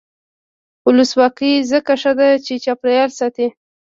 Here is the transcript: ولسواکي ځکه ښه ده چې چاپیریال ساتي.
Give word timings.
ولسواکي 0.87 1.51
ځکه 1.71 1.93
ښه 2.01 2.11
ده 2.19 2.29
چې 2.45 2.53
چاپیریال 2.63 3.11
ساتي. 3.19 3.47